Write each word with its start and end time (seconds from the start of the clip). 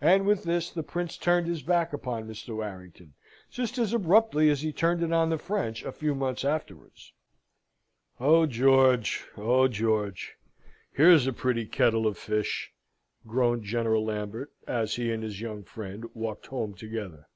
And 0.00 0.24
with 0.24 0.44
this 0.44 0.70
the 0.70 0.82
Prince 0.82 1.18
turned 1.18 1.46
his 1.46 1.62
back 1.62 1.92
upon 1.92 2.26
Mr. 2.26 2.56
Warrington, 2.56 3.12
just 3.50 3.76
as 3.76 3.92
abruptly 3.92 4.48
as 4.48 4.62
he 4.62 4.72
turned 4.72 5.02
it 5.02 5.12
on 5.12 5.28
the 5.28 5.36
French 5.36 5.84
a 5.84 5.92
few 5.92 6.14
months 6.14 6.46
afterwards. 6.46 7.12
"Oh, 8.18 8.46
George! 8.46 9.26
oh, 9.36 9.68
George! 9.68 10.36
Here's 10.92 11.26
a 11.26 11.32
pretty 11.34 11.66
kettle 11.66 12.06
of 12.06 12.16
fish!" 12.16 12.72
groaned 13.26 13.64
General 13.64 14.02
Lambert, 14.02 14.50
as 14.66 14.94
he 14.94 15.12
and 15.12 15.22
his 15.22 15.42
young 15.42 15.62
friend 15.62 16.06
walked 16.14 16.46
home 16.46 16.72
together. 16.72 17.26